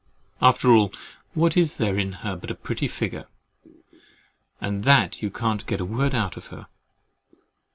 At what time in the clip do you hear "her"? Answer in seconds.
2.25-2.35, 6.47-6.65